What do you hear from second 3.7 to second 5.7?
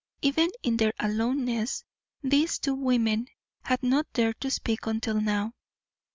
not dared to speak until now.